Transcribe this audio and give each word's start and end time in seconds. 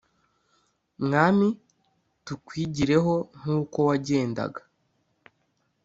mwami 1.03 1.49
tukwigireho, 2.25 3.13
nkuko 3.39 3.77
wagendaga. 3.89 4.61